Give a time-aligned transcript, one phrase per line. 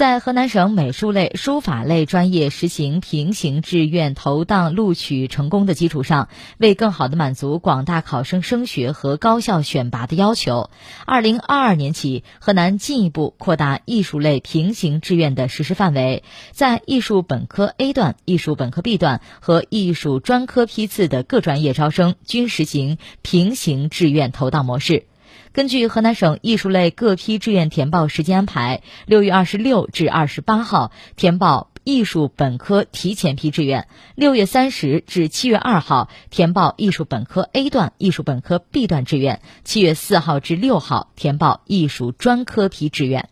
[0.00, 10.70] 在河南省美术类、书法类专业实行平行志愿投档录取成功的基础上，为更好地满足广大考生升学和高校选拔的要求，
[11.04, 25.09] 二零二二年起，河南进一步扩大艺术类平行志愿的实施范围，在艺术本科 A 段、艺术本科 B 段和艺术专科批次的各专业招生均实行平行志愿投档模式。
[25.52, 33.82] 根据河南省艺术类各批志愿填报时间安排，六月二十六至二十八号填报艺术本科提前批志愿；
[34.14, 43.29] 六月三十至七月二号填报艺术本科 A 段、艺术本科 B 段志愿；七月四号至六号填报艺术专科批志愿。